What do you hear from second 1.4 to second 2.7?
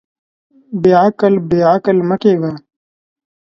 بېعقل مۀ کېږه.